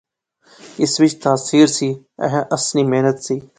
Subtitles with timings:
[0.81, 1.89] اس وچ تاثیر سی،
[2.23, 3.35] ایہہ اس نی محنت سی